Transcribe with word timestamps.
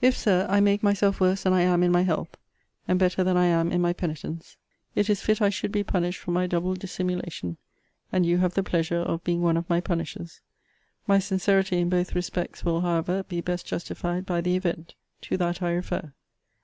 If, 0.00 0.16
Sir, 0.16 0.46
I 0.48 0.60
make 0.60 0.84
myself 0.84 1.20
worse 1.20 1.42
than 1.42 1.52
I 1.52 1.62
am 1.62 1.82
in 1.82 1.90
my 1.90 2.02
health, 2.02 2.36
and 2.86 2.96
better 2.96 3.24
than 3.24 3.36
I 3.36 3.46
am 3.46 3.72
in 3.72 3.80
my 3.80 3.92
penitence, 3.92 4.56
it 4.94 5.10
is 5.10 5.20
fit 5.20 5.42
I 5.42 5.50
should 5.50 5.72
be 5.72 5.82
punished 5.82 6.20
for 6.20 6.30
my 6.30 6.46
double 6.46 6.74
dissimulation: 6.74 7.56
and 8.12 8.24
you 8.24 8.38
have 8.38 8.54
the 8.54 8.62
pleasure 8.62 9.00
of 9.00 9.24
being 9.24 9.42
one 9.42 9.56
of 9.56 9.68
my 9.68 9.80
punishers. 9.80 10.42
My 11.08 11.18
sincerity 11.18 11.78
in 11.80 11.88
both 11.88 12.14
respects 12.14 12.64
will, 12.64 12.82
however, 12.82 13.24
be 13.24 13.40
best 13.40 13.66
justified 13.66 14.24
by 14.24 14.40
the 14.40 14.54
event. 14.54 14.94
To 15.22 15.36
that 15.38 15.60
I 15.60 15.72
refer. 15.72 16.12